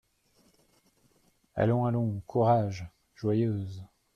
Allons, 1.53 1.85
allons, 1.85 2.23
courage, 2.25 2.87
Joyeuse! 3.15 3.83